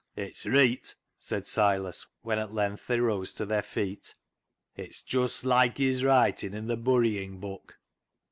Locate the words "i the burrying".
6.55-7.39